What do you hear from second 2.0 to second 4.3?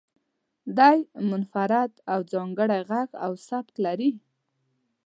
او ځانګړی غږ او سبک لري.